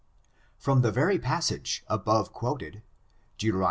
[0.57, 2.81] From the very passage above quoted,
[3.37, 3.53] Deut.